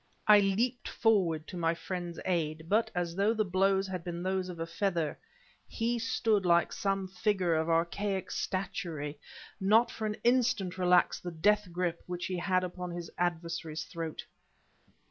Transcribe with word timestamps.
I 0.27 0.39
leaped 0.39 0.87
forward 0.87 1.45
to 1.49 1.57
my 1.57 1.75
friend's 1.75 2.19
aid; 2.25 2.65
but 2.67 2.89
as 2.95 3.15
though 3.15 3.35
the 3.35 3.45
blows 3.45 3.85
had 3.87 4.03
been 4.03 4.23
those 4.23 4.49
of 4.49 4.59
a 4.59 4.65
feather, 4.65 5.19
he 5.67 5.99
stood 5.99 6.43
like 6.43 6.73
some 6.73 7.07
figure 7.07 7.53
of 7.53 7.69
archaic 7.69 8.31
statuary, 8.31 9.19
nor 9.59 9.85
for 9.89 10.07
an 10.07 10.15
instant 10.23 10.79
relaxed 10.79 11.21
the 11.21 11.29
death 11.29 11.71
grip 11.71 12.01
which 12.07 12.25
he 12.25 12.37
had 12.39 12.63
upon 12.63 12.89
his 12.89 13.11
adversary's 13.19 13.83
throat. 13.83 14.25